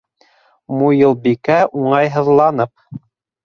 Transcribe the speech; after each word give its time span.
Муйылбикә 0.77 1.59
уңайһыҙланып: 1.83 2.77